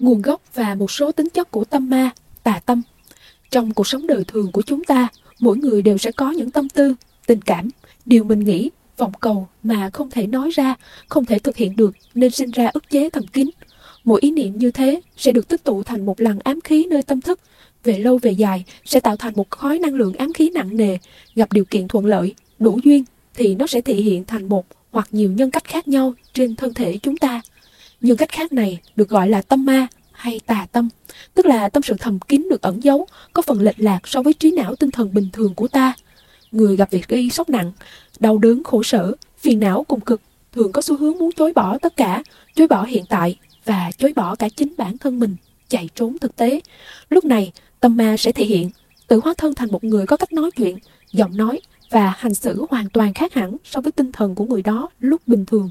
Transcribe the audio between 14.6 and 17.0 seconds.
thế sẽ được tích tụ thành một lần ám khí